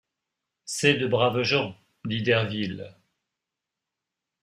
C’est 0.65 0.95
de 0.95 1.05
braves 1.05 1.43
gens! 1.43 1.77
dit 2.05 2.23
Derville. 2.23 2.95